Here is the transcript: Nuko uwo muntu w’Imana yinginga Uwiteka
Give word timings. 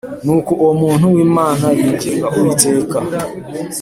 Nuko 0.25 0.51
uwo 0.61 0.73
muntu 0.81 1.05
w’Imana 1.13 1.65
yinginga 1.77 2.27
Uwiteka 2.37 2.97